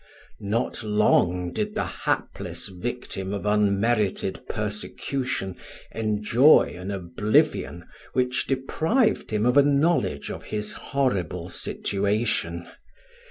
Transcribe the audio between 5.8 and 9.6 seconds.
enjoy an oblivion which deprived him of